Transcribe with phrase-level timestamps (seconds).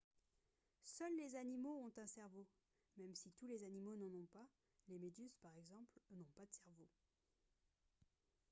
[0.83, 2.47] seuls les animaux ont un cerveau
[2.97, 4.47] même si tous les animaux n’en ont pas;
[4.87, 6.87] les méduses par exemple n’ont pas de cerveau